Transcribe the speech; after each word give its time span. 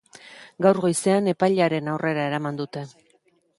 Gaur 0.65 0.79
goizean 0.85 1.29
epailearen 1.35 1.93
aurrera 1.93 2.25
eraman 2.33 2.61
dute. 2.63 2.87